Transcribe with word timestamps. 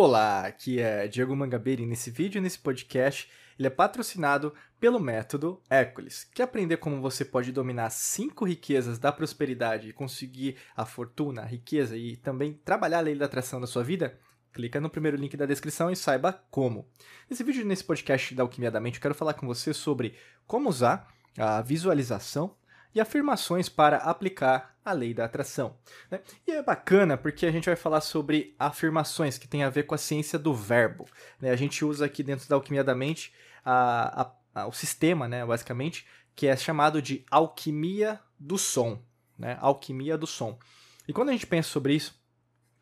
Olá, 0.00 0.46
aqui 0.46 0.78
é 0.78 1.08
Diego 1.08 1.34
Mangabeira 1.34 1.82
e 1.82 1.84
nesse 1.84 2.08
vídeo, 2.08 2.40
nesse 2.40 2.60
podcast, 2.60 3.28
ele 3.58 3.66
é 3.66 3.70
patrocinado 3.70 4.54
pelo 4.78 5.00
método 5.00 5.60
Hércules. 5.68 6.22
Quer 6.22 6.44
aprender 6.44 6.76
como 6.76 7.00
você 7.00 7.24
pode 7.24 7.50
dominar 7.50 7.90
cinco 7.90 8.44
riquezas 8.44 8.96
da 8.96 9.10
prosperidade 9.10 9.88
e 9.88 9.92
conseguir 9.92 10.56
a 10.76 10.86
fortuna, 10.86 11.42
a 11.42 11.46
riqueza 11.46 11.96
e 11.96 12.16
também 12.16 12.52
trabalhar 12.64 12.98
a 12.98 13.00
lei 13.00 13.16
da 13.16 13.24
atração 13.24 13.60
da 13.60 13.66
sua 13.66 13.82
vida? 13.82 14.16
Clica 14.52 14.80
no 14.80 14.88
primeiro 14.88 15.16
link 15.16 15.36
da 15.36 15.46
descrição 15.46 15.90
e 15.90 15.96
saiba 15.96 16.44
como. 16.48 16.88
Nesse 17.28 17.42
vídeo, 17.42 17.66
nesse 17.66 17.82
podcast 17.82 18.36
da 18.36 18.44
Alquimia 18.44 18.70
da 18.70 18.78
Mente, 18.78 18.98
eu 18.98 19.02
quero 19.02 19.16
falar 19.16 19.34
com 19.34 19.48
você 19.48 19.74
sobre 19.74 20.14
como 20.46 20.68
usar 20.68 21.12
a 21.36 21.60
visualização 21.60 22.54
e 22.94 23.00
afirmações 23.00 23.68
para 23.68 23.98
aplicar 23.98 24.76
a 24.84 24.92
lei 24.92 25.12
da 25.12 25.24
atração. 25.24 25.76
Né? 26.10 26.20
E 26.46 26.52
é 26.52 26.62
bacana 26.62 27.16
porque 27.16 27.46
a 27.46 27.50
gente 27.50 27.66
vai 27.66 27.76
falar 27.76 28.00
sobre 28.00 28.54
afirmações 28.58 29.36
que 29.36 29.46
tem 29.46 29.62
a 29.62 29.70
ver 29.70 29.84
com 29.84 29.94
a 29.94 29.98
ciência 29.98 30.38
do 30.38 30.54
verbo. 30.54 31.06
Né? 31.40 31.50
A 31.50 31.56
gente 31.56 31.84
usa 31.84 32.06
aqui 32.06 32.22
dentro 32.22 32.48
da 32.48 32.56
alquimia 32.56 32.82
da 32.82 32.94
mente 32.94 33.32
a, 33.64 34.22
a, 34.22 34.62
a, 34.62 34.66
o 34.66 34.72
sistema, 34.72 35.28
né, 35.28 35.44
basicamente, 35.44 36.06
que 36.34 36.46
é 36.46 36.56
chamado 36.56 37.02
de 37.02 37.24
alquimia 37.30 38.18
do 38.38 38.56
som. 38.56 39.02
Né? 39.38 39.58
Alquimia 39.60 40.16
do 40.16 40.26
som. 40.26 40.58
E 41.06 41.12
quando 41.12 41.28
a 41.28 41.32
gente 41.32 41.46
pensa 41.46 41.68
sobre 41.68 41.94
isso, 41.94 42.18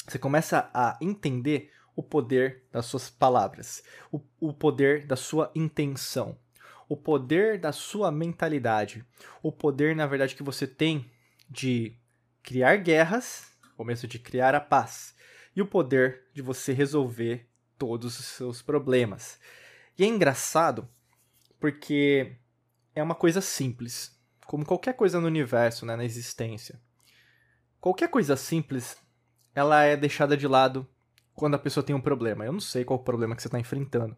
você 0.07 0.19
começa 0.19 0.71
a 0.73 0.97
entender 1.01 1.73
o 1.97 2.03
poder 2.03 2.65
das 2.71 2.87
suas 2.87 3.09
palavras, 3.09 3.83
o, 4.13 4.21
o 4.39 4.53
poder 4.53 5.07
da 5.07 5.17
sua 5.17 5.51
intenção 5.55 6.39
o 6.89 6.97
poder 6.97 7.59
da 7.59 7.73
sua 7.73 8.11
mentalidade, 8.13 9.05
o 9.43 9.51
poder, 9.51 9.95
na 9.97 10.07
verdade, 10.07 10.35
que 10.35 10.43
você 10.43 10.67
tem 10.67 11.11
de 11.49 11.97
criar 12.43 12.77
guerras, 12.77 13.53
ou 13.77 13.85
mesmo 13.85 14.09
de 14.09 14.19
criar 14.19 14.55
a 14.55 14.61
paz, 14.61 15.15
e 15.55 15.61
o 15.61 15.67
poder 15.67 16.25
de 16.33 16.43
você 16.43 16.73
resolver 16.73 17.49
todos 17.79 18.19
os 18.19 18.27
seus 18.27 18.63
problemas. 18.63 19.39
E 19.99 20.05
é 20.05 20.07
engraçado 20.07 20.89
porque 21.59 22.37
é 22.95 23.03
uma 23.03 23.15
coisa 23.15 23.41
simples, 23.41 24.19
como 24.47 24.65
qualquer 24.65 24.95
coisa 24.95 25.21
no 25.21 25.27
universo, 25.27 25.85
né, 25.85 25.97
na 25.97 26.05
existência. 26.05 26.81
Qualquer 27.81 28.09
coisa 28.09 28.37
simples, 28.37 28.97
ela 29.55 29.83
é 29.83 29.97
deixada 29.97 30.37
de 30.37 30.47
lado 30.47 30.89
quando 31.35 31.55
a 31.55 31.59
pessoa 31.59 31.85
tem 31.85 31.95
um 31.95 32.01
problema. 32.01 32.45
Eu 32.45 32.53
não 32.53 32.61
sei 32.61 32.85
qual 32.85 32.99
o 32.99 33.03
problema 33.03 33.35
que 33.35 33.43
você 33.43 33.49
está 33.49 33.59
enfrentando. 33.59 34.17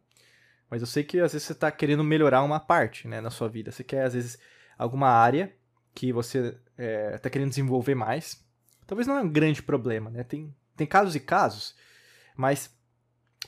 Mas 0.71 0.83
eu 0.83 0.87
sei 0.87 1.03
que 1.03 1.19
às 1.21 1.33
vezes 1.33 1.47
você 1.47 1.53
está 1.53 1.71
querendo 1.71 2.05
melhorar 2.05 2.43
uma 2.43 2.61
parte 2.61 3.09
né, 3.09 3.21
na 3.21 3.31
sua 3.31 3.49
vida. 3.49 3.71
Você 3.71 3.83
quer, 3.83 4.05
às 4.05 4.15
vezes, 4.15 4.39
alguma 4.77 5.09
área 5.09 5.53
que 5.95 6.13
você 6.13 6.49
está 6.49 6.61
é, 6.77 7.19
tá 7.19 7.31
querendo 7.31 7.49
desenvolver 7.49 7.95
mais. 7.95 8.45
Talvez 8.87 9.07
não 9.07 9.17
é 9.17 9.23
um 9.23 9.29
grande 9.29 9.63
problema, 9.63 10.11
né? 10.11 10.23
Tem, 10.23 10.55
tem 10.77 10.87
casos 10.87 11.15
e 11.15 11.21
casos, 11.21 11.75
mas 12.37 12.71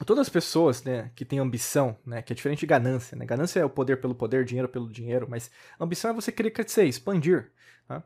todas 0.05 0.23
as 0.23 0.29
pessoas 0.29 0.83
né, 0.83 1.11
que 1.15 1.25
têm 1.25 1.39
ambição, 1.39 1.97
né, 2.05 2.23
que 2.23 2.33
é 2.33 2.37
diferente 2.37 2.61
de 2.61 2.67
ganância, 2.67 3.17
né? 3.17 3.25
Ganância 3.25 3.61
é 3.61 3.65
o 3.65 3.71
poder 3.71 4.01
pelo 4.01 4.15
poder, 4.15 4.45
dinheiro 4.45 4.69
pelo 4.69 4.91
dinheiro, 4.91 5.27
mas 5.29 5.51
ambição 5.79 6.11
é 6.11 6.15
você 6.15 6.33
querer 6.33 6.51
crescer, 6.51 6.85
expandir. 6.85 7.53
Tá? 7.87 8.03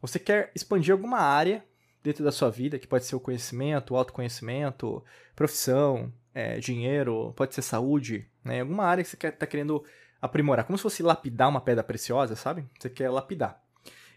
Você 0.00 0.18
quer 0.18 0.50
expandir 0.54 0.92
alguma 0.92 1.18
área 1.18 1.64
dentro 2.02 2.24
da 2.24 2.32
sua 2.32 2.50
vida, 2.50 2.78
que 2.78 2.86
pode 2.86 3.04
ser 3.04 3.16
o 3.16 3.20
conhecimento, 3.20 3.94
o 3.94 3.96
autoconhecimento, 3.96 5.02
profissão, 5.34 6.12
é, 6.36 6.58
dinheiro, 6.58 7.32
pode 7.34 7.54
ser 7.54 7.62
saúde, 7.62 8.28
né? 8.44 8.60
Alguma 8.60 8.84
área 8.84 9.02
que 9.02 9.08
você 9.08 9.16
quer, 9.16 9.30
tá 9.30 9.46
querendo 9.46 9.82
aprimorar, 10.20 10.66
como 10.66 10.76
se 10.76 10.82
fosse 10.82 11.02
lapidar 11.02 11.48
uma 11.48 11.62
pedra 11.62 11.82
preciosa, 11.82 12.36
sabe? 12.36 12.66
Você 12.78 12.90
quer 12.90 13.08
lapidar. 13.08 13.58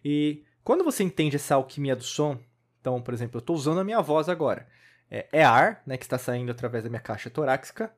E 0.03 0.43
quando 0.61 0.83
você 0.83 1.01
entende 1.01 1.37
essa 1.37 1.55
alquimia 1.55 1.95
do 1.95 2.03
som, 2.03 2.37
então, 2.81 3.01
por 3.01 3.13
exemplo, 3.13 3.37
eu 3.37 3.39
estou 3.39 3.55
usando 3.55 3.79
a 3.79 3.85
minha 3.85 4.01
voz 4.01 4.27
agora. 4.27 4.67
É, 5.09 5.29
é 5.31 5.43
ar, 5.45 5.81
né, 5.85 5.95
que 5.95 6.03
está 6.03 6.17
saindo 6.17 6.51
através 6.51 6.83
da 6.83 6.89
minha 6.89 6.99
caixa 6.99 7.29
torácica, 7.29 7.89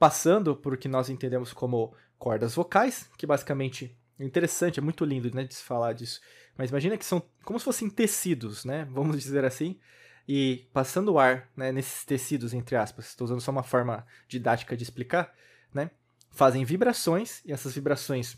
passando 0.00 0.56
por 0.56 0.74
o 0.74 0.76
que 0.76 0.88
nós 0.88 1.08
entendemos 1.08 1.52
como 1.52 1.94
cordas 2.18 2.56
vocais, 2.56 3.08
que 3.16 3.24
basicamente 3.24 3.96
é 4.18 4.24
interessante, 4.24 4.80
é 4.80 4.82
muito 4.82 5.04
lindo, 5.04 5.32
né, 5.32 5.44
de 5.44 5.54
se 5.54 5.62
falar 5.62 5.92
disso. 5.92 6.20
Mas 6.58 6.70
imagina 6.70 6.98
que 6.98 7.04
são 7.04 7.22
como 7.44 7.60
se 7.60 7.64
fossem 7.64 7.88
tecidos, 7.88 8.64
né, 8.64 8.84
vamos 8.90 9.16
dizer 9.22 9.44
assim, 9.44 9.78
e 10.26 10.68
passando 10.72 11.12
o 11.12 11.18
ar 11.18 11.50
né, 11.56 11.70
nesses 11.70 12.04
tecidos, 12.04 12.54
entre 12.54 12.76
aspas, 12.76 13.06
estou 13.06 13.26
usando 13.26 13.40
só 13.40 13.50
uma 13.50 13.62
forma 13.62 14.06
didática 14.26 14.76
de 14.76 14.82
explicar, 14.82 15.34
né, 15.72 15.90
fazem 16.30 16.64
vibrações, 16.64 17.42
e 17.44 17.52
essas 17.52 17.74
vibrações 17.74 18.36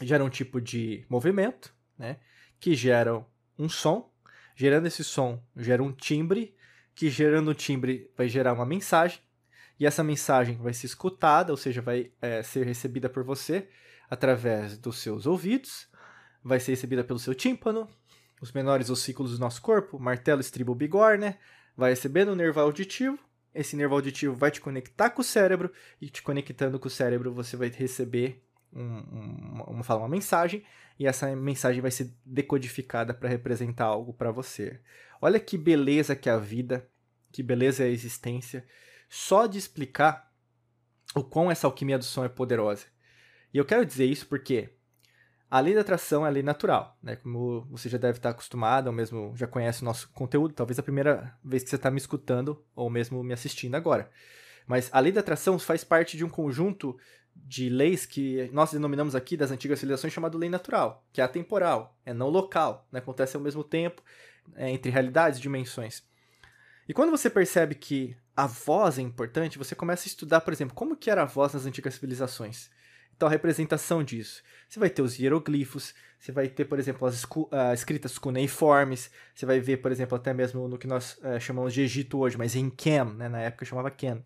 geram 0.00 0.26
um 0.26 0.30
tipo 0.30 0.60
de 0.60 1.04
movimento, 1.08 1.74
né, 1.98 2.18
que 2.60 2.74
geram 2.74 3.26
um 3.58 3.68
som, 3.68 4.10
gerando 4.54 4.86
esse 4.86 5.02
som 5.02 5.42
gera 5.56 5.82
um 5.82 5.92
timbre, 5.92 6.54
que 6.94 7.10
gerando 7.10 7.50
um 7.50 7.54
timbre 7.54 8.10
vai 8.16 8.28
gerar 8.28 8.52
uma 8.52 8.66
mensagem, 8.66 9.20
e 9.78 9.86
essa 9.86 10.04
mensagem 10.04 10.56
vai 10.56 10.72
ser 10.72 10.86
escutada, 10.86 11.52
ou 11.52 11.56
seja, 11.56 11.82
vai 11.82 12.12
é, 12.22 12.42
ser 12.42 12.64
recebida 12.64 13.08
por 13.08 13.24
você 13.24 13.68
através 14.08 14.78
dos 14.78 14.98
seus 14.98 15.26
ouvidos, 15.26 15.88
vai 16.42 16.60
ser 16.60 16.72
recebida 16.72 17.02
pelo 17.02 17.18
seu 17.18 17.34
tímpano, 17.34 17.88
os 18.44 18.52
menores 18.52 18.90
ossículos 18.90 19.32
do 19.32 19.38
nosso 19.38 19.62
corpo, 19.62 19.98
martelo, 19.98 20.42
estribo, 20.42 20.74
bigorna, 20.74 21.38
vai 21.74 21.88
recebendo 21.88 22.28
o 22.28 22.36
nervo 22.36 22.60
auditivo, 22.60 23.18
esse 23.54 23.74
nervo 23.74 23.94
auditivo 23.94 24.34
vai 24.34 24.50
te 24.50 24.60
conectar 24.60 25.08
com 25.08 25.22
o 25.22 25.24
cérebro, 25.24 25.72
e 25.98 26.10
te 26.10 26.20
conectando 26.20 26.78
com 26.78 26.86
o 26.86 26.90
cérebro 26.90 27.32
você 27.32 27.56
vai 27.56 27.70
receber 27.70 28.44
um, 28.70 28.82
um, 28.82 29.62
uma, 29.66 29.96
uma 29.96 30.08
mensagem, 30.10 30.62
e 30.98 31.06
essa 31.06 31.34
mensagem 31.34 31.80
vai 31.80 31.90
ser 31.90 32.12
decodificada 32.22 33.14
para 33.14 33.30
representar 33.30 33.86
algo 33.86 34.12
para 34.12 34.30
você. 34.30 34.78
Olha 35.22 35.40
que 35.40 35.56
beleza 35.56 36.14
que 36.14 36.28
é 36.28 36.32
a 36.32 36.38
vida, 36.38 36.86
que 37.32 37.42
beleza 37.42 37.82
é 37.82 37.86
a 37.86 37.90
existência, 37.90 38.66
só 39.08 39.46
de 39.46 39.56
explicar 39.56 40.30
o 41.14 41.24
quão 41.24 41.50
essa 41.50 41.66
alquimia 41.66 41.96
do 41.96 42.04
som 42.04 42.26
é 42.26 42.28
poderosa. 42.28 42.84
E 43.54 43.56
eu 43.56 43.64
quero 43.64 43.86
dizer 43.86 44.04
isso 44.04 44.26
porque 44.26 44.68
a 45.54 45.60
lei 45.60 45.72
da 45.72 45.82
atração 45.82 46.26
é 46.26 46.28
a 46.28 46.32
lei 46.32 46.42
natural, 46.42 46.98
né? 47.00 47.14
Como 47.14 47.60
você 47.70 47.88
já 47.88 47.96
deve 47.96 48.18
estar 48.18 48.30
acostumado, 48.30 48.88
ou 48.88 48.92
mesmo 48.92 49.32
já 49.36 49.46
conhece 49.46 49.82
o 49.82 49.84
nosso 49.84 50.08
conteúdo, 50.08 50.52
talvez 50.52 50.80
a 50.80 50.82
primeira 50.82 51.32
vez 51.44 51.62
que 51.62 51.70
você 51.70 51.76
está 51.76 51.92
me 51.92 51.96
escutando, 51.96 52.60
ou 52.74 52.90
mesmo 52.90 53.22
me 53.22 53.32
assistindo 53.32 53.76
agora. 53.76 54.10
Mas 54.66 54.90
a 54.92 54.98
lei 54.98 55.12
da 55.12 55.20
atração 55.20 55.56
faz 55.56 55.84
parte 55.84 56.16
de 56.16 56.24
um 56.24 56.28
conjunto 56.28 56.98
de 57.36 57.68
leis 57.68 58.04
que 58.04 58.50
nós 58.52 58.72
denominamos 58.72 59.14
aqui 59.14 59.36
das 59.36 59.52
antigas 59.52 59.78
civilizações 59.78 60.12
chamado 60.12 60.36
lei 60.36 60.50
natural, 60.50 61.04
que 61.12 61.20
é 61.20 61.24
atemporal, 61.24 61.96
é 62.04 62.12
não 62.12 62.30
local, 62.30 62.88
né? 62.90 62.98
acontece 62.98 63.36
ao 63.36 63.42
mesmo 63.42 63.62
tempo 63.62 64.02
é, 64.56 64.68
entre 64.72 64.90
realidades 64.90 65.38
e 65.38 65.42
dimensões. 65.42 66.02
E 66.88 66.92
quando 66.92 67.12
você 67.12 67.30
percebe 67.30 67.76
que 67.76 68.16
a 68.36 68.48
voz 68.48 68.98
é 68.98 69.02
importante, 69.02 69.56
você 69.56 69.76
começa 69.76 70.04
a 70.04 70.10
estudar, 70.10 70.40
por 70.40 70.52
exemplo, 70.52 70.74
como 70.74 70.96
que 70.96 71.12
era 71.12 71.22
a 71.22 71.26
voz 71.26 71.54
nas 71.54 71.64
antigas 71.64 71.94
civilizações. 71.94 72.70
A 73.20 73.28
representação 73.28 74.02
disso. 74.02 74.42
Você 74.68 74.78
vai 74.78 74.90
ter 74.90 75.02
os 75.02 75.18
hieroglifos, 75.18 75.94
você 76.18 76.32
vai 76.32 76.48
ter, 76.48 76.64
por 76.64 76.78
exemplo, 76.78 77.06
as 77.06 77.24
uh, 77.24 77.48
escritas 77.74 78.18
cuneiformes, 78.18 79.10
você 79.34 79.44
vai 79.44 79.60
ver, 79.60 79.78
por 79.78 79.92
exemplo, 79.92 80.16
até 80.16 80.32
mesmo 80.32 80.66
no 80.66 80.78
que 80.78 80.86
nós 80.86 81.18
uh, 81.18 81.38
chamamos 81.38 81.74
de 81.74 81.82
Egito 81.82 82.18
hoje, 82.18 82.38
mas 82.38 82.56
em 82.56 82.70
Kem, 82.70 83.04
né? 83.04 83.28
na 83.28 83.40
época 83.40 83.64
chamava 83.64 83.90
Kem. 83.90 84.22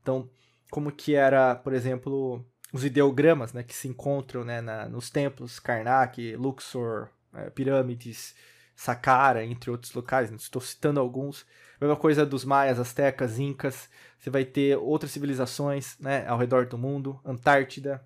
Então, 0.00 0.28
como 0.70 0.90
que 0.90 1.14
era, 1.14 1.54
por 1.54 1.72
exemplo, 1.72 2.44
os 2.72 2.84
ideogramas 2.84 3.52
né, 3.52 3.62
que 3.62 3.74
se 3.74 3.86
encontram 3.86 4.44
né, 4.44 4.60
na, 4.60 4.88
nos 4.88 5.10
templos 5.10 5.60
Karnak, 5.60 6.34
Luxor, 6.36 7.08
uh, 7.34 7.50
pirâmides, 7.50 8.34
Saqqara, 8.74 9.44
entre 9.44 9.70
outros 9.70 9.92
locais, 9.92 10.30
né? 10.30 10.36
estou 10.36 10.60
citando 10.60 10.98
alguns. 10.98 11.46
Mesma 11.80 11.96
coisa 11.96 12.24
dos 12.24 12.44
maias, 12.44 12.78
astecas, 12.78 13.38
incas. 13.38 13.88
Você 14.18 14.30
vai 14.30 14.44
ter 14.44 14.76
outras 14.78 15.12
civilizações 15.12 15.98
né, 15.98 16.26
ao 16.26 16.38
redor 16.38 16.66
do 16.66 16.78
mundo, 16.78 17.20
Antártida, 17.24 18.02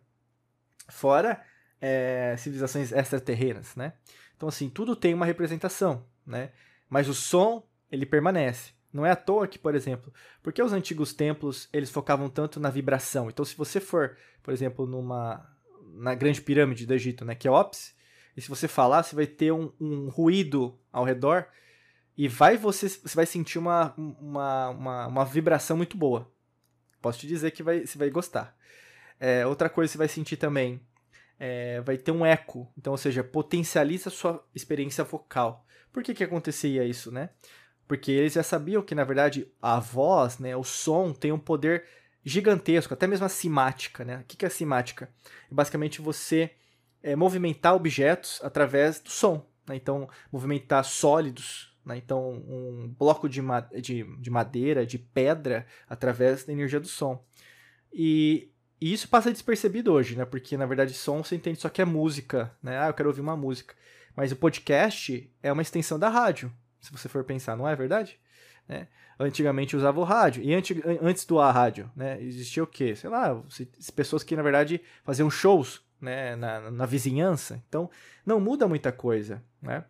Fora 0.88 1.42
é, 1.80 2.34
civilizações 2.38 2.92
extraterrenas, 2.92 3.74
né? 3.76 3.94
Então, 4.36 4.48
assim, 4.48 4.68
tudo 4.68 4.94
tem 4.94 5.14
uma 5.14 5.26
representação, 5.26 6.06
né? 6.26 6.50
Mas 6.88 7.08
o 7.08 7.14
som, 7.14 7.66
ele 7.90 8.06
permanece. 8.06 8.72
Não 8.92 9.04
é 9.04 9.10
à 9.10 9.16
toa 9.16 9.46
que, 9.46 9.58
por 9.58 9.74
exemplo, 9.74 10.12
porque 10.42 10.62
os 10.62 10.72
antigos 10.72 11.12
templos, 11.12 11.68
eles 11.72 11.90
focavam 11.90 12.28
tanto 12.28 12.58
na 12.58 12.70
vibração. 12.70 13.28
Então, 13.28 13.44
se 13.44 13.56
você 13.56 13.80
for, 13.80 14.16
por 14.42 14.54
exemplo, 14.54 14.86
numa 14.86 15.46
na 15.98 16.14
grande 16.14 16.42
pirâmide 16.42 16.86
do 16.86 16.92
Egito, 16.92 17.24
né, 17.24 17.34
que 17.34 17.48
é 17.48 17.50
e 18.36 18.40
se 18.42 18.50
você 18.50 18.68
falar, 18.68 19.02
você 19.02 19.16
vai 19.16 19.26
ter 19.26 19.50
um, 19.50 19.72
um 19.80 20.08
ruído 20.08 20.78
ao 20.92 21.04
redor 21.04 21.46
e 22.16 22.28
vai 22.28 22.56
você, 22.58 22.88
você 22.88 23.14
vai 23.14 23.24
sentir 23.24 23.58
uma, 23.58 23.94
uma, 23.96 24.68
uma, 24.70 25.06
uma 25.06 25.24
vibração 25.24 25.76
muito 25.76 25.96
boa. 25.96 26.30
Posso 27.00 27.20
te 27.20 27.26
dizer 27.26 27.50
que 27.52 27.62
vai, 27.62 27.86
você 27.86 27.96
vai 27.96 28.10
gostar. 28.10 28.54
É, 29.18 29.46
outra 29.46 29.68
coisa 29.68 29.88
que 29.88 29.92
você 29.92 29.98
vai 29.98 30.08
sentir 30.08 30.36
também, 30.36 30.80
é, 31.38 31.80
vai 31.80 31.96
ter 31.96 32.12
um 32.12 32.24
eco, 32.24 32.70
então, 32.76 32.92
ou 32.92 32.96
seja, 32.96 33.22
potencializa 33.22 34.08
a 34.08 34.12
sua 34.12 34.44
experiência 34.54 35.04
vocal. 35.04 35.64
Por 35.92 36.02
que 36.02 36.14
que 36.14 36.24
acontecia 36.24 36.84
isso, 36.84 37.10
né? 37.10 37.30
Porque 37.86 38.10
eles 38.10 38.32
já 38.32 38.42
sabiam 38.42 38.82
que, 38.82 38.94
na 38.94 39.04
verdade, 39.04 39.50
a 39.60 39.78
voz, 39.78 40.38
né, 40.38 40.56
o 40.56 40.64
som 40.64 41.12
tem 41.12 41.32
um 41.32 41.38
poder 41.38 41.84
gigantesco, 42.24 42.92
até 42.92 43.06
mesmo 43.06 43.26
a 43.26 43.28
simática, 43.28 44.04
né? 44.04 44.18
O 44.18 44.24
que, 44.24 44.36
que 44.36 44.44
é 44.44 44.48
a 44.48 44.50
simática? 44.50 45.08
É 45.50 45.54
basicamente 45.54 46.00
você 46.00 46.50
é, 47.02 47.14
movimentar 47.14 47.74
objetos 47.74 48.40
através 48.42 49.00
do 49.00 49.10
som, 49.10 49.46
né? 49.66 49.76
Então, 49.76 50.08
movimentar 50.32 50.84
sólidos 50.84 51.76
né? 51.86 51.96
então 51.96 52.32
um 52.48 52.92
bloco 52.98 53.28
de, 53.28 53.40
ma 53.40 53.60
de, 53.60 54.02
de 54.18 54.30
madeira, 54.30 54.84
de 54.84 54.98
pedra, 54.98 55.64
através 55.88 56.44
da 56.44 56.52
energia 56.52 56.80
do 56.80 56.88
som. 56.88 57.24
E, 57.92 58.50
e 58.80 58.92
isso 58.92 59.08
passa 59.08 59.32
despercebido 59.32 59.92
hoje, 59.92 60.16
né? 60.16 60.24
Porque 60.24 60.56
na 60.56 60.66
verdade 60.66 60.92
som 60.94 61.22
você 61.22 61.36
entende 61.36 61.60
só 61.60 61.68
que 61.68 61.80
é 61.80 61.84
música, 61.84 62.54
né? 62.62 62.78
Ah, 62.78 62.88
eu 62.88 62.94
quero 62.94 63.08
ouvir 63.08 63.20
uma 63.20 63.36
música. 63.36 63.74
Mas 64.14 64.32
o 64.32 64.36
podcast 64.36 65.30
é 65.42 65.52
uma 65.52 65.62
extensão 65.62 65.98
da 65.98 66.08
rádio, 66.08 66.52
se 66.80 66.92
você 66.92 67.08
for 67.08 67.24
pensar, 67.24 67.56
não 67.56 67.68
é 67.68 67.74
verdade? 67.74 68.18
Né? 68.68 68.88
Antigamente 69.18 69.76
usava 69.76 70.00
o 70.00 70.04
rádio. 70.04 70.42
E 70.42 70.54
antes, 70.54 70.76
antes 71.02 71.24
do 71.24 71.38
a 71.38 71.50
rádio, 71.50 71.90
né? 71.96 72.22
Existia 72.22 72.62
o 72.62 72.66
quê? 72.66 72.94
Sei 72.94 73.10
lá, 73.10 73.42
pessoas 73.94 74.22
que 74.22 74.36
na 74.36 74.42
verdade 74.42 74.80
faziam 75.04 75.30
shows 75.30 75.82
né? 76.00 76.36
na, 76.36 76.70
na 76.70 76.86
vizinhança. 76.86 77.62
Então, 77.68 77.90
não 78.24 78.40
muda 78.40 78.68
muita 78.68 78.92
coisa, 78.92 79.42
né? 79.60 79.84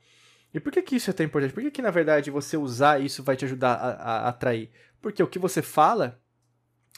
E 0.54 0.60
por 0.60 0.72
que, 0.72 0.80
que 0.80 0.96
isso 0.96 1.10
é 1.10 1.12
tão 1.12 1.26
importante? 1.26 1.52
Por 1.52 1.62
que, 1.62 1.70
que, 1.70 1.82
na 1.82 1.90
verdade, 1.90 2.30
você 2.30 2.56
usar 2.56 2.98
isso 2.98 3.22
vai 3.22 3.36
te 3.36 3.44
ajudar 3.44 3.74
a, 3.74 3.90
a, 3.90 4.28
atrair? 4.28 4.70
Porque 5.02 5.22
o 5.22 5.26
que 5.26 5.38
você 5.38 5.60
fala 5.60 6.18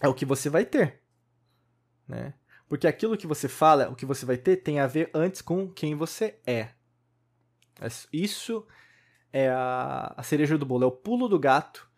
é 0.01 0.07
o 0.07 0.15
que 0.15 0.25
você 0.25 0.49
vai 0.49 0.65
ter. 0.65 1.01
Né? 2.09 2.35
Porque 2.69 2.87
aquilo 2.87 3.17
que 3.17 3.27
você 3.27 3.49
fala, 3.49 3.89
o 3.89 3.95
que 3.95 4.07
você 4.07 4.25
vai 4.25 4.37
ter, 4.37 4.57
tem 4.57 4.81
a 4.81 4.87
ver 4.87 5.11
antes 5.15 5.43
com 5.43 5.69
quem 5.69 5.95
você 5.95 6.39
é. 6.47 6.69
Isso 8.13 8.67
é 9.33 9.49
a, 9.51 10.21
cereja 10.25 10.59
do 10.59 10.67
bolo, 10.67 10.85
é 10.85 10.87
o 10.87 10.93
pulo 10.93 11.29
do 11.29 11.39
gato 11.39 11.89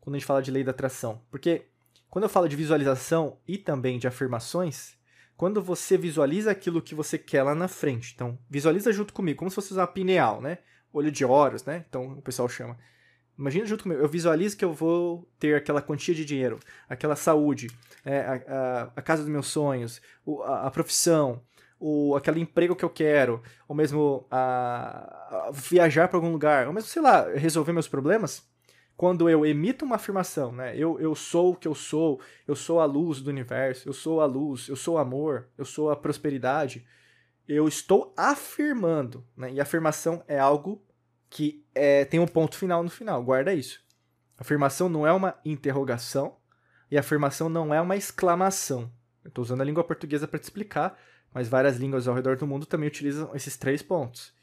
quando 0.00 0.16
a 0.16 0.18
gente 0.18 0.26
fala 0.26 0.42
de 0.42 0.50
lei 0.50 0.64
da 0.64 0.70
atração. 0.70 1.22
Porque 1.30 1.66
quando 2.08 2.24
eu 2.24 2.28
falo 2.28 2.48
de 2.48 2.56
visualização 2.56 3.38
e 3.46 3.56
também 3.56 3.98
de 3.98 4.06
afirmações, 4.06 4.96
quando 5.36 5.62
você 5.62 5.96
visualiza 5.96 6.50
aquilo 6.50 6.82
que 6.82 6.94
você 6.94 7.16
quer 7.16 7.42
lá 7.42 7.54
na 7.54 7.68
frente, 7.68 8.12
então 8.14 8.38
visualiza 8.48 8.92
junto 8.92 9.14
comigo, 9.14 9.38
como 9.38 9.50
se 9.50 9.54
fosse 9.54 9.72
usar 9.72 9.86
pineal, 9.88 10.42
né? 10.42 10.58
olho 10.92 11.10
de 11.10 11.24
Horus, 11.24 11.64
né? 11.64 11.84
Então 11.88 12.12
o 12.12 12.22
pessoal 12.22 12.48
chama. 12.48 12.76
Imagina 13.40 13.64
junto 13.64 13.84
comigo, 13.84 14.02
eu 14.02 14.08
visualizo 14.08 14.54
que 14.54 14.64
eu 14.64 14.74
vou 14.74 15.26
ter 15.38 15.54
aquela 15.54 15.80
quantia 15.80 16.14
de 16.14 16.26
dinheiro, 16.26 16.60
aquela 16.86 17.16
saúde, 17.16 17.68
é, 18.04 18.20
a, 18.20 18.32
a, 18.32 18.82
a, 18.96 19.02
casa 19.02 19.22
dos 19.22 19.32
meus 19.32 19.46
sonhos, 19.46 19.98
o, 20.26 20.42
a, 20.42 20.66
a, 20.66 20.70
profissão, 20.70 21.40
o, 21.78 22.14
aquele 22.14 22.38
emprego 22.38 22.76
que 22.76 22.84
eu 22.84 22.90
quero, 22.90 23.42
ou 23.66 23.74
mesmo 23.74 24.26
a, 24.30 25.50
viajar 25.54 26.06
para 26.08 26.18
algum 26.18 26.30
lugar, 26.30 26.66
ou 26.66 26.74
mesmo, 26.74 26.90
sei 26.90 27.00
lá, 27.00 27.30
resolver 27.30 27.72
meus 27.72 27.88
problemas. 27.88 28.46
Quando 28.94 29.30
eu 29.30 29.46
emito 29.46 29.86
uma 29.86 29.96
afirmação, 29.96 30.52
né? 30.52 30.76
Eu, 30.76 31.00
eu 31.00 31.14
sou 31.14 31.52
o 31.52 31.56
que 31.56 31.66
eu 31.66 31.74
sou, 31.74 32.20
eu 32.46 32.54
sou 32.54 32.78
a 32.78 32.84
luz 32.84 33.22
do 33.22 33.30
universo, 33.30 33.88
eu 33.88 33.94
sou 33.94 34.20
a 34.20 34.26
luz, 34.26 34.68
eu 34.68 34.76
sou 34.76 34.96
o 34.96 34.98
amor, 34.98 35.48
eu 35.56 35.64
sou 35.64 35.90
a 35.90 35.96
prosperidade 35.96 36.86
eu 37.50 37.66
estou 37.66 38.14
afirmando, 38.16 39.26
né? 39.36 39.52
E 39.52 39.60
afirmação 39.60 40.22
é 40.28 40.38
algo 40.38 40.80
que 41.30 41.64
é, 41.74 42.04
tem 42.04 42.20
um 42.20 42.26
ponto 42.26 42.56
final 42.56 42.82
no 42.82 42.90
final, 42.90 43.22
guarda 43.22 43.54
isso. 43.54 43.82
Afirmação 44.36 44.88
não 44.88 45.06
é 45.06 45.12
uma 45.12 45.38
interrogação 45.44 46.36
e 46.90 46.98
afirmação 46.98 47.48
não 47.48 47.72
é 47.72 47.80
uma 47.80 47.96
exclamação. 47.96 48.92
Eu 49.24 49.28
estou 49.28 49.42
usando 49.42 49.60
a 49.60 49.64
língua 49.64 49.84
portuguesa 49.84 50.26
para 50.26 50.38
te 50.38 50.42
explicar, 50.42 50.98
mas 51.32 51.48
várias 51.48 51.76
línguas 51.76 52.08
ao 52.08 52.14
redor 52.14 52.36
do 52.36 52.46
mundo 52.46 52.66
também 52.66 52.88
utilizam 52.88 53.30
esses 53.34 53.56
três 53.56 53.82
pontos. 53.82 54.34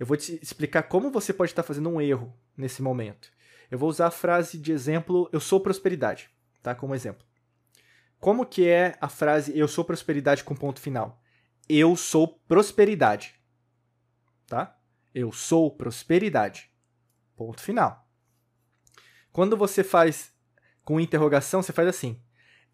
Eu 0.00 0.06
vou 0.06 0.16
te 0.16 0.38
explicar 0.42 0.84
como 0.84 1.10
você 1.10 1.32
pode 1.32 1.52
estar 1.52 1.62
fazendo 1.62 1.88
um 1.88 2.00
erro 2.00 2.34
nesse 2.56 2.82
momento. 2.82 3.30
Eu 3.70 3.78
vou 3.78 3.88
usar 3.88 4.06
a 4.06 4.10
frase 4.10 4.58
de 4.58 4.72
exemplo 4.72 5.28
eu 5.32 5.40
sou 5.40 5.60
prosperidade, 5.60 6.30
tá? 6.62 6.74
Como 6.74 6.94
exemplo. 6.94 7.24
Como 8.18 8.46
que 8.46 8.66
é 8.66 8.96
a 9.00 9.08
frase 9.08 9.56
eu 9.56 9.68
sou 9.68 9.84
prosperidade 9.84 10.42
com 10.42 10.54
ponto 10.56 10.80
final? 10.80 11.20
eu 11.68 11.96
sou 11.96 12.28
prosperidade. 12.28 13.34
Tá? 14.46 14.76
Eu 15.14 15.30
sou 15.30 15.70
prosperidade. 15.70 16.70
Ponto 17.36 17.60
final. 17.60 18.10
Quando 19.32 19.56
você 19.56 19.84
faz 19.84 20.32
com 20.84 21.00
interrogação, 21.00 21.62
você 21.62 21.72
faz 21.72 21.88
assim: 21.88 22.20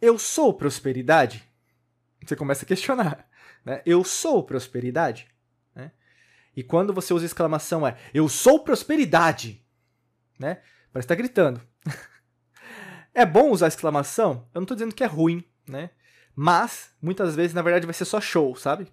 Eu 0.00 0.18
sou 0.18 0.54
prosperidade? 0.54 1.46
Você 2.24 2.34
começa 2.34 2.64
a 2.64 2.68
questionar. 2.68 3.28
Né? 3.62 3.82
Eu 3.84 4.02
sou 4.02 4.42
prosperidade? 4.42 5.28
Né? 5.74 5.92
E 6.56 6.62
quando 6.62 6.94
você 6.94 7.12
usa 7.12 7.26
exclamação 7.26 7.86
é 7.86 7.94
Eu 8.14 8.26
sou 8.26 8.64
prosperidade? 8.64 9.62
Né? 10.38 10.62
Parece 10.90 11.04
estar 11.04 11.14
tá 11.14 11.14
gritando. 11.14 11.60
é 13.12 13.26
bom 13.26 13.50
usar 13.50 13.68
exclamação? 13.68 14.48
Eu 14.54 14.60
não 14.60 14.62
estou 14.62 14.74
dizendo 14.74 14.94
que 14.94 15.04
é 15.04 15.06
ruim, 15.06 15.44
né? 15.68 15.90
Mas, 16.34 16.90
muitas 17.02 17.36
vezes, 17.36 17.52
na 17.52 17.60
verdade, 17.60 17.84
vai 17.84 17.92
ser 17.92 18.06
só 18.06 18.18
show, 18.18 18.56
sabe? 18.56 18.90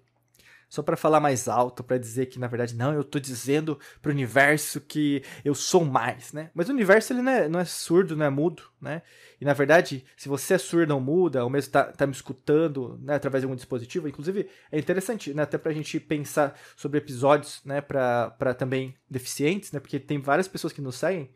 Só 0.68 0.82
para 0.82 0.96
falar 0.96 1.18
mais 1.18 1.48
alto, 1.48 1.82
para 1.82 1.96
dizer 1.96 2.26
que, 2.26 2.38
na 2.38 2.46
verdade, 2.46 2.76
não, 2.76 2.92
eu 2.92 3.02
tô 3.02 3.18
dizendo 3.18 3.78
pro 4.02 4.12
universo 4.12 4.80
que 4.80 5.22
eu 5.44 5.54
sou 5.54 5.84
mais, 5.84 6.32
né? 6.32 6.50
Mas 6.54 6.68
o 6.68 6.72
universo, 6.72 7.12
ele 7.12 7.22
não 7.22 7.32
é, 7.32 7.48
não 7.48 7.60
é 7.60 7.64
surdo, 7.64 8.16
não 8.16 8.26
é 8.26 8.30
mudo, 8.30 8.62
né? 8.80 9.02
E, 9.40 9.44
na 9.44 9.54
verdade, 9.54 10.04
se 10.16 10.28
você 10.28 10.54
é 10.54 10.58
surdo 10.58 10.94
ou 10.94 11.00
muda, 11.00 11.42
ou 11.42 11.48
mesmo 11.48 11.72
tá, 11.72 11.84
tá 11.84 12.06
me 12.06 12.12
escutando, 12.12 12.98
né, 13.02 13.14
através 13.14 13.42
de 13.42 13.46
algum 13.46 13.56
dispositivo, 13.56 14.08
inclusive, 14.08 14.48
é 14.70 14.78
interessante, 14.78 15.32
né, 15.32 15.44
até 15.44 15.56
pra 15.56 15.72
gente 15.72 15.98
pensar 16.00 16.58
sobre 16.76 16.98
episódios, 16.98 17.62
né, 17.64 17.80
pra 17.80 18.54
também 18.58 18.94
deficientes, 19.08 19.72
né? 19.72 19.80
Porque 19.80 19.98
tem 19.98 20.20
várias 20.20 20.48
pessoas 20.48 20.72
que 20.72 20.82
nos 20.82 20.96
seguem, 20.96 21.30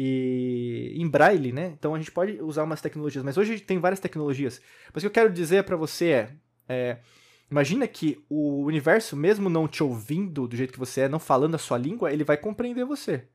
e 0.00 0.94
em 0.94 1.08
braille, 1.08 1.52
né? 1.52 1.74
Então 1.76 1.92
a 1.92 1.98
gente 1.98 2.12
pode 2.12 2.40
usar 2.40 2.62
umas 2.62 2.80
tecnologias, 2.80 3.24
mas 3.24 3.36
hoje 3.36 3.58
tem 3.58 3.78
várias 3.78 3.98
tecnologias. 3.98 4.60
Mas 4.92 5.02
o 5.02 5.04
que 5.04 5.06
eu 5.06 5.10
quero 5.10 5.32
dizer 5.32 5.64
para 5.64 5.74
você 5.76 6.10
é, 6.10 6.30
é, 6.68 6.98
imagina 7.50 7.86
que 7.86 8.24
o 8.28 8.64
universo, 8.64 9.16
mesmo 9.16 9.48
não 9.48 9.68
te 9.68 9.82
ouvindo 9.82 10.46
do 10.46 10.56
jeito 10.56 10.72
que 10.72 10.78
você 10.78 11.02
é, 11.02 11.08
não 11.08 11.18
falando 11.18 11.54
a 11.54 11.58
sua 11.58 11.78
língua, 11.78 12.12
ele 12.12 12.24
vai 12.24 12.36
compreender 12.36 12.84
você. 12.84 13.26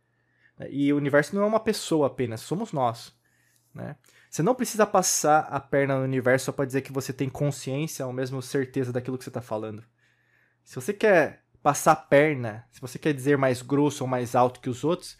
E 0.70 0.94
o 0.94 0.98
universo 0.98 1.36
não 1.36 1.44
é 1.44 1.46
uma 1.46 1.60
pessoa 1.60 2.08
apenas, 2.08 2.42
somos 2.42 2.72
nós, 2.72 3.14
né? 3.74 3.96
Você 4.30 4.42
não 4.42 4.56
precisa 4.56 4.86
passar 4.86 5.42
a 5.42 5.60
perna 5.60 5.98
no 5.98 6.04
universo 6.04 6.46
só 6.46 6.52
para 6.52 6.66
dizer 6.66 6.82
que 6.82 6.92
você 6.92 7.14
tem 7.14 7.30
consciência 7.30 8.06
ou 8.06 8.12
mesmo 8.12 8.42
certeza 8.42 8.92
daquilo 8.92 9.16
que 9.18 9.24
você 9.24 9.30
está 9.30 9.42
falando. 9.42 9.84
Se 10.64 10.74
você 10.74 10.92
quer 10.92 11.44
passar 11.62 11.92
a 11.92 11.96
perna, 11.96 12.68
se 12.72 12.82
você 12.82 12.98
quer 12.98 13.14
dizer 13.14 13.38
mais 13.38 13.62
grosso 13.62 14.04
ou 14.04 14.08
mais 14.08 14.36
alto 14.36 14.60
que 14.60 14.70
os 14.70 14.84
outros, 14.84 15.18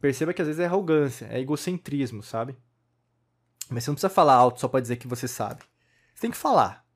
perceba 0.00 0.32
que 0.32 0.40
às 0.40 0.46
vezes 0.46 0.60
é 0.60 0.66
arrogância, 0.66 1.26
é 1.26 1.40
egocentrismo, 1.40 2.22
sabe? 2.22 2.56
Mas 3.68 3.84
você 3.84 3.90
não 3.90 3.94
precisa 3.96 4.10
falar 4.10 4.34
alto 4.34 4.60
só 4.60 4.68
para 4.68 4.80
dizer 4.80 4.96
que 4.96 5.08
você 5.08 5.26
sabe. 5.26 5.62
Você 6.14 6.22
tem 6.22 6.30
que 6.30 6.36
falar. 6.36 6.86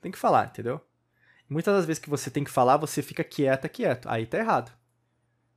Tem 0.00 0.12
que 0.12 0.18
falar, 0.18 0.46
entendeu? 0.46 0.80
muitas 1.50 1.74
das 1.74 1.86
vezes 1.86 1.98
que 1.98 2.10
você 2.10 2.30
tem 2.30 2.44
que 2.44 2.50
falar, 2.50 2.76
você 2.76 3.00
fica 3.00 3.24
quieta, 3.24 3.68
quieto. 3.70 4.06
Aí 4.08 4.26
tá 4.26 4.36
errado. 4.38 4.70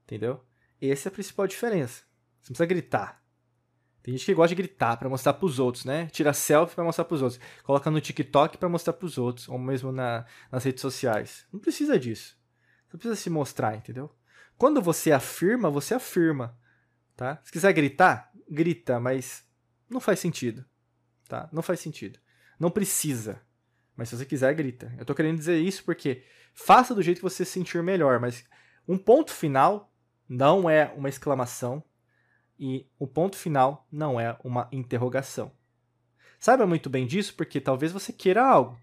Entendeu? 0.05 0.41
Essa 0.81 1.07
é 1.07 1.09
a 1.09 1.13
principal 1.13 1.45
diferença. 1.45 2.03
Você 2.41 2.51
não 2.51 2.55
precisa 2.55 2.65
gritar. 2.65 3.21
Tem 4.01 4.13
gente 4.15 4.25
que 4.25 4.33
gosta 4.33 4.55
de 4.55 4.61
gritar 4.61 4.95
para 4.97 5.09
mostrar 5.09 5.33
pros 5.33 5.59
outros, 5.59 5.83
né? 5.83 6.07
Tira 6.07 6.33
selfie 6.33 6.75
para 6.75 6.83
mostrar 6.83 7.03
pros 7.03 7.21
outros. 7.21 7.41
Coloca 7.63 7.91
no 7.91 7.99
TikTok 7.99 8.57
para 8.57 8.69
mostrar 8.69 8.93
pros 8.93 9.17
outros. 9.17 9.49
Ou 9.49 9.59
mesmo 9.59 9.91
na, 9.91 10.25
nas 10.49 10.63
redes 10.63 10.81
sociais. 10.81 11.45
Não 11.51 11.59
precisa 11.59 11.99
disso. 11.99 12.37
Você 12.87 12.97
precisa 12.97 13.15
se 13.15 13.29
mostrar, 13.29 13.75
entendeu? 13.75 14.09
Quando 14.57 14.81
você 14.81 15.11
afirma, 15.11 15.69
você 15.69 15.93
afirma 15.93 16.57
tá? 17.21 17.39
Se 17.43 17.51
quiser 17.51 17.71
gritar, 17.73 18.31
grita, 18.49 18.99
mas 18.99 19.47
não 19.87 19.99
faz 19.99 20.19
sentido, 20.19 20.65
tá? 21.27 21.47
Não 21.51 21.61
faz 21.61 21.79
sentido. 21.79 22.19
Não 22.59 22.71
precisa. 22.71 23.39
Mas 24.01 24.09
se 24.09 24.17
você 24.17 24.25
quiser, 24.25 24.51
grita. 24.55 24.91
Eu 24.97 25.05
tô 25.05 25.13
querendo 25.13 25.37
dizer 25.37 25.59
isso 25.59 25.83
porque 25.83 26.23
faça 26.55 26.95
do 26.95 27.03
jeito 27.03 27.17
que 27.17 27.23
você 27.23 27.45
se 27.45 27.51
sentir 27.51 27.83
melhor, 27.83 28.19
mas 28.19 28.43
um 28.87 28.97
ponto 28.97 29.31
final 29.31 29.93
não 30.27 30.67
é 30.67 30.91
uma 30.97 31.07
exclamação 31.07 31.83
e 32.57 32.89
o 32.97 33.05
ponto 33.05 33.37
final 33.37 33.85
não 33.91 34.19
é 34.19 34.35
uma 34.43 34.67
interrogação. 34.71 35.51
Saiba 36.39 36.65
muito 36.65 36.89
bem 36.89 37.05
disso 37.05 37.35
porque 37.35 37.61
talvez 37.61 37.91
você 37.91 38.11
queira 38.11 38.43
algo, 38.43 38.75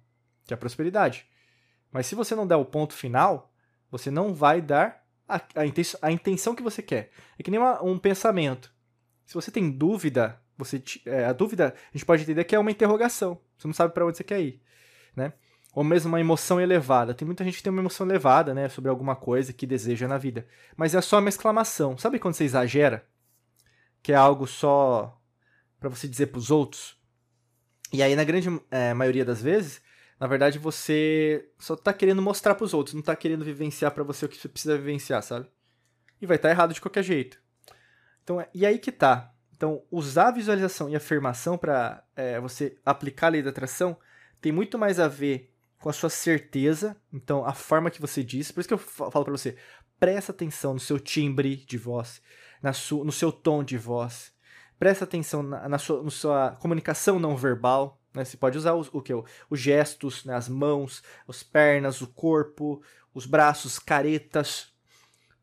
que 0.47 0.55
é 0.55 0.57
a 0.57 0.57
prosperidade. 0.57 1.27
Mas 1.91 2.07
se 2.07 2.15
você 2.15 2.37
não 2.37 2.47
der 2.47 2.55
o 2.55 2.65
ponto 2.65 2.95
final, 2.95 3.53
você 3.91 4.13
não 4.13 4.33
vai 4.33 4.63
dar 4.63 5.05
a, 5.29 5.43
a, 5.57 5.67
intenção, 5.67 5.99
a 6.01 6.13
intenção 6.13 6.55
que 6.55 6.63
você 6.63 6.81
quer. 6.81 7.11
É 7.37 7.43
que 7.43 7.51
nem 7.51 7.59
uma, 7.59 7.83
um 7.83 7.99
pensamento. 7.99 8.73
Se 9.27 9.35
você 9.35 9.51
tem 9.51 9.69
dúvida, 9.69 10.41
você 10.57 10.81
é, 11.07 11.25
a 11.25 11.33
dúvida 11.33 11.75
a 11.77 11.97
gente 11.97 12.07
pode 12.07 12.23
entender 12.23 12.45
que 12.45 12.55
é 12.55 12.59
uma 12.61 12.71
interrogação. 12.71 13.41
Você 13.57 13.67
não 13.67 13.75
sabe 13.75 13.93
para 13.93 14.07
onde 14.07 14.17
você 14.17 14.23
quer 14.23 14.41
ir, 14.41 14.63
né? 15.15 15.33
Ou 15.75 15.85
mesmo 15.85 16.09
uma 16.09 16.21
emoção 16.21 16.61
elevada. 16.61 17.15
Tem 17.15 17.27
muita 17.27 17.45
gente 17.45 17.59
que 17.59 17.63
tem 17.63 17.71
uma 17.71 17.83
emoção 17.83 18.07
elevada, 18.07 18.55
né, 18.55 18.69
sobre 18.69 18.91
alguma 18.91 19.15
coisa 19.15 19.53
que 19.53 19.67
deseja 19.67 20.09
na 20.09 20.19
vida, 20.19 20.47
mas 20.77 20.95
é 20.95 21.01
só 21.01 21.19
uma 21.19 21.29
exclamação. 21.29 21.97
Sabe 21.97 22.19
quando 22.19 22.35
você 22.35 22.45
exagera? 22.45 23.07
Que 24.03 24.13
é 24.13 24.17
algo 24.17 24.47
só 24.47 25.21
para 25.79 25.89
você 25.89 26.09
dizer 26.09 26.27
para 26.27 26.39
os 26.39 26.51
outros? 26.51 26.99
E 27.93 28.03
aí 28.03 28.17
na 28.17 28.25
grande 28.25 28.49
é, 28.71 28.93
maioria 28.95 29.25
das 29.25 29.41
vezes 29.41 29.81
na 30.19 30.27
verdade, 30.27 30.59
você 30.59 31.49
só 31.59 31.77
tá 31.77 31.93
querendo 31.93 32.21
mostrar 32.21 32.55
para 32.57 32.65
os 32.65 32.75
outros, 32.75 32.95
não 32.95 33.03
tá 33.03 33.15
querendo 33.15 33.45
vivenciar 33.45 33.93
para 33.93 34.03
você 34.03 34.27
o 34.27 34.29
que 34.29 34.37
você 34.37 34.49
precisa 34.49 34.77
vivenciar, 34.77 35.23
sabe? 35.23 35.47
E 36.21 36.27
vai 36.27 36.37
estar 36.37 36.49
tá 36.49 36.53
errado 36.53 36.75
de 36.75 36.81
qualquer 36.81 37.05
jeito. 37.05 37.41
Então, 38.25 38.45
e 38.53 38.67
aí 38.67 38.79
que 38.79 38.91
tá. 38.91 39.33
Então, 39.57 39.83
usar 39.91 40.33
visualização 40.33 40.89
e 40.89 40.97
afirmação 40.97 41.57
para 41.57 42.05
é, 42.17 42.41
você 42.41 42.77
aplicar 42.85 43.29
a 43.29 43.31
lei 43.31 43.43
da 43.43 43.51
atração 43.51 43.97
tem 44.41 44.53
muito 44.53 44.79
mais 44.79 44.99
a 45.01 45.09
ver 45.09 45.53
com 45.81 45.89
a 45.89 45.93
sua 45.93 46.11
certeza, 46.11 46.97
então 47.13 47.45
a 47.45 47.55
forma 47.55 47.91
que 47.91 48.01
você 48.01 48.23
diz. 48.23 48.51
Por 48.51 48.61
isso 48.61 48.69
que 48.69 48.75
eu 48.75 48.79
falo 48.79 49.25
para 49.25 49.33
você, 49.33 49.57
presta 49.99 50.33
atenção 50.33 50.75
no 50.75 50.81
seu 50.81 50.99
timbre 50.99 51.57
de 51.57 51.79
voz, 51.79 52.21
na 52.63 52.73
su, 52.73 53.05
no 53.05 53.13
seu 53.13 53.31
tom 53.31 53.63
de 53.63 53.77
voz. 53.77 54.33
Presta 54.79 55.05
atenção 55.05 55.43
na, 55.43 55.69
na, 55.69 55.79
sua, 55.79 56.03
na 56.03 56.11
sua, 56.11 56.51
comunicação 56.61 57.19
não 57.19 57.37
verbal. 57.37 58.01
Né? 58.15 58.25
Você 58.25 58.37
pode 58.37 58.57
usar 58.57 58.75
os, 58.75 58.89
o 58.93 59.03
que? 59.03 59.13
Os 59.51 59.61
gestos, 59.61 60.25
né? 60.25 60.35
as 60.35 60.49
mãos, 60.49 61.03
as 61.27 61.43
pernas, 61.43 62.01
o 62.01 62.07
corpo, 62.07 62.83
os 63.13 63.27
braços, 63.27 63.79
caretas. 63.79 64.73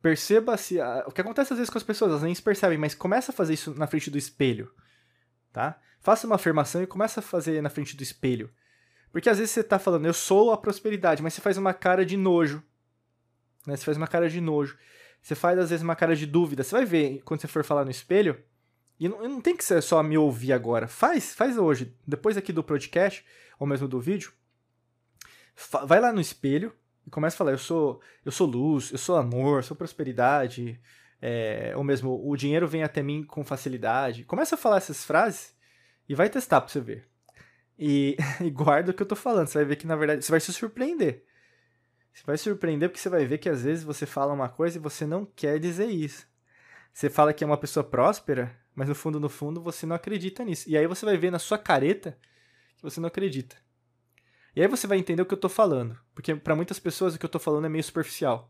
Perceba 0.01 0.55
se. 0.55 0.77
o 1.05 1.11
que 1.11 1.21
acontece 1.21 1.51
às 1.51 1.59
vezes 1.59 1.69
com 1.69 1.77
as 1.77 1.83
pessoas, 1.83 2.11
elas 2.11 2.23
nem 2.23 2.35
se 2.35 2.41
percebem, 2.41 2.77
mas 2.77 2.93
começa 2.93 3.31
a 3.31 3.35
fazer 3.35 3.55
isso 3.55 3.73
na 3.73 3.87
frente 3.87 4.09
do 4.09 4.17
espelho. 4.17 4.71
Tá? 5.51 5.79
Faça 5.99 6.27
uma 6.27 6.35
afirmação 6.35 6.83
e 6.83 6.87
começa 6.87 7.19
a 7.19 7.23
fazer 7.23 7.61
na 7.61 7.69
frente 7.69 7.95
do 7.95 8.03
espelho. 8.03 8.49
Porque 9.15 9.29
às 9.29 9.37
vezes 9.37 9.53
você 9.53 9.61
está 9.61 9.79
falando, 9.79 10.05
eu 10.05 10.13
sou 10.13 10.51
a 10.51 10.57
prosperidade, 10.57 11.23
mas 11.23 11.33
você 11.33 11.39
faz 11.39 11.57
uma 11.57 11.73
cara 11.73 12.05
de 12.05 12.17
nojo. 12.17 12.61
Né? 13.65 13.77
Você 13.77 13.85
faz 13.85 13.95
uma 13.95 14.07
cara 14.07 14.29
de 14.29 14.41
nojo. 14.41 14.77
Você 15.21 15.33
faz, 15.33 15.57
às 15.57 15.69
vezes, 15.69 15.81
uma 15.81 15.95
cara 15.95 16.17
de 16.17 16.25
dúvida. 16.25 16.65
Você 16.65 16.75
vai 16.75 16.83
ver 16.83 17.21
quando 17.23 17.39
você 17.39 17.47
for 17.47 17.63
falar 17.63 17.85
no 17.85 17.91
espelho. 17.91 18.37
E 18.99 19.07
não, 19.07 19.23
não 19.23 19.39
tem 19.39 19.55
que 19.55 19.63
ser 19.63 19.81
só 19.81 20.03
me 20.03 20.17
ouvir 20.17 20.51
agora. 20.51 20.85
Faz, 20.89 21.33
faz 21.33 21.57
hoje. 21.57 21.95
Depois 22.05 22.35
aqui 22.35 22.51
do 22.51 22.61
podcast, 22.61 23.25
ou 23.57 23.65
mesmo 23.65 23.87
do 23.87 24.01
vídeo. 24.01 24.33
Vai 25.85 26.01
lá 26.01 26.11
no 26.11 26.19
espelho 26.19 26.73
e 27.07 27.09
começa 27.09 27.35
a 27.35 27.37
falar: 27.37 27.51
eu 27.51 27.57
sou, 27.57 28.01
eu 28.25 28.33
sou 28.33 28.45
luz, 28.45 28.91
eu 28.91 28.97
sou 28.97 29.15
amor, 29.15 29.59
eu 29.59 29.63
sou 29.63 29.77
prosperidade. 29.77 30.77
É, 31.21 31.71
ou 31.77 31.85
mesmo, 31.85 32.21
o 32.21 32.35
dinheiro 32.35 32.67
vem 32.67 32.83
até 32.83 33.01
mim 33.01 33.23
com 33.23 33.45
facilidade. 33.45 34.25
Começa 34.25 34.55
a 34.55 34.57
falar 34.57 34.75
essas 34.75 35.05
frases 35.05 35.55
e 36.09 36.13
vai 36.13 36.29
testar 36.29 36.59
pra 36.59 36.69
você 36.69 36.81
ver. 36.81 37.14
E, 37.77 38.17
e 38.41 38.49
guarda 38.49 38.91
o 38.91 38.93
que 38.93 39.01
eu 39.01 39.07
tô 39.07 39.15
falando. 39.15 39.47
Você 39.47 39.57
vai 39.59 39.65
ver 39.65 39.75
que, 39.75 39.87
na 39.87 39.95
verdade, 39.95 40.23
você 40.23 40.31
vai 40.31 40.39
se 40.39 40.53
surpreender. 40.53 41.23
Você 42.13 42.23
vai 42.25 42.37
surpreender 42.37 42.89
porque 42.89 43.01
você 43.01 43.09
vai 43.09 43.25
ver 43.25 43.37
que 43.37 43.49
às 43.49 43.63
vezes 43.63 43.83
você 43.83 44.05
fala 44.05 44.33
uma 44.33 44.47
coisa 44.47 44.77
e 44.77 44.81
você 44.81 45.05
não 45.05 45.25
quer 45.25 45.59
dizer 45.59 45.89
isso. 45.89 46.25
Você 46.93 47.09
fala 47.09 47.33
que 47.33 47.43
é 47.43 47.47
uma 47.47 47.57
pessoa 47.57 47.83
próspera, 47.83 48.55
mas 48.73 48.87
no 48.87 48.95
fundo, 48.95 49.19
no 49.19 49.27
fundo, 49.27 49.61
você 49.61 49.85
não 49.85 49.95
acredita 49.95 50.43
nisso. 50.45 50.69
E 50.69 50.77
aí 50.77 50.87
você 50.87 51.05
vai 51.05 51.17
ver 51.17 51.29
na 51.29 51.39
sua 51.39 51.57
careta 51.57 52.17
que 52.77 52.83
você 52.83 53.01
não 53.01 53.07
acredita. 53.07 53.57
E 54.55 54.61
aí 54.61 54.67
você 54.67 54.87
vai 54.87 54.97
entender 54.97 55.21
o 55.21 55.25
que 55.25 55.33
eu 55.33 55.39
tô 55.39 55.49
falando. 55.49 55.99
Porque 56.13 56.33
para 56.35 56.55
muitas 56.55 56.79
pessoas 56.79 57.13
o 57.13 57.19
que 57.19 57.25
eu 57.25 57.29
tô 57.29 57.39
falando 57.39 57.65
é 57.65 57.69
meio 57.69 57.83
superficial. 57.83 58.49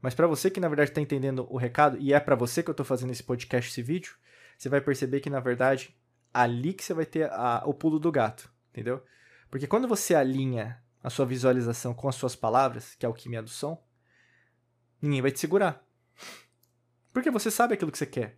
Mas 0.00 0.14
para 0.14 0.26
você 0.26 0.50
que 0.50 0.60
na 0.60 0.68
verdade 0.68 0.92
tá 0.92 1.00
entendendo 1.00 1.46
o 1.50 1.58
recado, 1.58 1.98
e 1.98 2.14
é 2.14 2.20
para 2.20 2.34
você 2.34 2.62
que 2.62 2.70
eu 2.70 2.74
tô 2.74 2.84
fazendo 2.84 3.10
esse 3.10 3.22
podcast, 3.22 3.70
esse 3.70 3.82
vídeo, 3.82 4.14
você 4.56 4.68
vai 4.70 4.80
perceber 4.80 5.20
que 5.20 5.28
na 5.28 5.40
verdade 5.40 5.94
ali 6.32 6.72
que 6.72 6.82
você 6.82 6.94
vai 6.94 7.06
ter 7.06 7.30
a, 7.30 7.62
o 7.66 7.74
pulo 7.74 7.98
do 7.98 8.10
gato, 8.10 8.50
entendeu? 8.74 9.04
Porque 9.48 9.68
quando 9.68 9.86
você 9.86 10.16
alinha 10.16 10.82
a 11.00 11.08
sua 11.08 11.24
visualização 11.24 11.94
com 11.94 12.08
as 12.08 12.16
suas 12.16 12.34
palavras, 12.34 12.96
que 12.96 13.06
é 13.06 13.06
a 13.06 13.10
alquimia 13.10 13.40
do 13.40 13.48
som, 13.48 13.80
ninguém 15.00 15.22
vai 15.22 15.30
te 15.30 15.38
segurar. 15.38 15.80
Porque 17.12 17.30
você 17.30 17.50
sabe 17.50 17.74
aquilo 17.74 17.92
que 17.92 17.98
você 17.98 18.06
quer. 18.06 18.36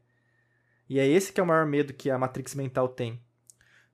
E 0.89 0.99
é 0.99 1.07
esse 1.07 1.33
que 1.33 1.41
é 1.41 1.43
o 1.43 1.47
maior 1.47 1.65
medo 1.65 1.95
que 1.95 2.11
a 2.11 2.19
matrix 2.19 2.55
mental 2.55 2.89
tem. 2.89 3.25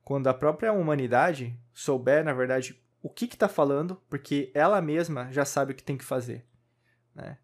Quando 0.02 0.26
a 0.26 0.34
própria 0.34 0.72
humanidade 0.72 1.56
souber, 1.72 2.24
na 2.24 2.32
verdade, 2.32 2.82
o 3.00 3.08
que 3.08 3.26
está 3.26 3.48
falando, 3.48 4.02
porque 4.10 4.50
ela 4.52 4.82
mesma 4.82 5.30
já 5.30 5.44
sabe 5.44 5.72
o 5.72 5.76
que 5.76 5.82
tem 5.82 5.96
que 5.96 6.04
fazer. 6.04 6.44
Né? 7.14 7.38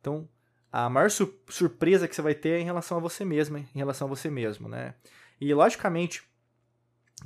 Então, 0.00 0.28
a 0.70 0.90
maior 0.90 1.10
su 1.10 1.34
surpresa 1.48 2.06
que 2.06 2.14
você 2.14 2.20
vai 2.20 2.34
ter 2.34 2.50
é 2.50 2.60
em 2.60 2.64
relação 2.64 2.98
a 2.98 3.00
você 3.00 3.24
mesma, 3.24 3.60
em 3.60 3.78
relação 3.78 4.06
a 4.06 4.10
você 4.10 4.28
mesmo. 4.28 4.68
Né? 4.68 4.94
E, 5.40 5.54
logicamente, 5.54 6.22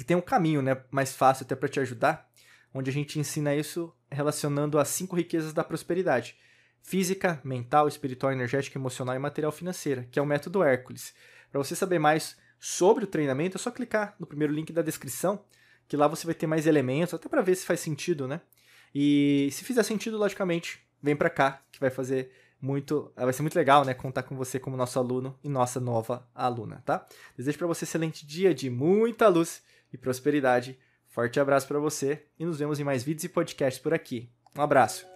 tem 0.06 0.16
um 0.16 0.20
caminho 0.20 0.62
né, 0.62 0.82
mais 0.90 1.14
fácil 1.14 1.44
até 1.44 1.54
para 1.54 1.68
te 1.68 1.80
ajudar, 1.80 2.28
onde 2.72 2.90
a 2.90 2.92
gente 2.92 3.18
ensina 3.18 3.54
isso 3.54 3.94
relacionando 4.10 4.78
as 4.78 4.88
cinco 4.88 5.16
riquezas 5.16 5.52
da 5.52 5.64
prosperidade: 5.64 6.36
física, 6.82 7.40
mental, 7.44 7.88
espiritual, 7.88 8.32
energética, 8.32 8.78
emocional 8.78 9.14
e 9.14 9.18
material 9.18 9.52
financeira, 9.52 10.06
que 10.10 10.18
é 10.18 10.22
o 10.22 10.26
método 10.26 10.62
Hércules. 10.62 11.14
Para 11.50 11.62
você 11.62 11.74
saber 11.74 11.98
mais 11.98 12.36
sobre 12.58 13.04
o 13.04 13.06
treinamento, 13.06 13.56
é 13.56 13.60
só 13.60 13.70
clicar 13.70 14.14
no 14.18 14.26
primeiro 14.26 14.52
link 14.52 14.72
da 14.72 14.82
descrição, 14.82 15.44
que 15.88 15.96
lá 15.96 16.06
você 16.06 16.26
vai 16.26 16.34
ter 16.34 16.46
mais 16.46 16.66
elementos, 16.66 17.14
até 17.14 17.28
para 17.28 17.42
ver 17.42 17.56
se 17.56 17.66
faz 17.66 17.80
sentido, 17.80 18.28
né? 18.28 18.40
E 18.94 19.48
se 19.52 19.64
fizer 19.64 19.82
sentido, 19.82 20.18
logicamente, 20.18 20.80
vem 21.02 21.16
para 21.16 21.30
cá, 21.30 21.62
que 21.72 21.80
vai 21.80 21.90
fazer 21.90 22.30
muito, 22.60 23.10
vai 23.16 23.32
ser 23.32 23.42
muito 23.42 23.56
legal, 23.56 23.84
né, 23.84 23.94
contar 23.94 24.22
com 24.22 24.36
você 24.36 24.58
como 24.58 24.76
nosso 24.76 24.98
aluno 24.98 25.38
e 25.42 25.48
nossa 25.48 25.80
nova 25.80 26.28
aluna, 26.34 26.82
tá? 26.84 27.06
Desejo 27.36 27.56
para 27.56 27.66
você 27.66 27.84
um 27.84 27.86
excelente 27.86 28.26
dia 28.26 28.54
de 28.54 28.68
muita 28.68 29.28
luz 29.28 29.62
e 29.92 29.98
prosperidade 29.98 30.78
Forte 31.10 31.40
abraço 31.40 31.66
para 31.66 31.80
você 31.80 32.22
e 32.38 32.46
nos 32.46 32.60
vemos 32.60 32.78
em 32.78 32.84
mais 32.84 33.02
vídeos 33.02 33.24
e 33.24 33.28
podcasts 33.28 33.82
por 33.82 33.92
aqui. 33.92 34.30
Um 34.56 34.62
abraço. 34.62 35.09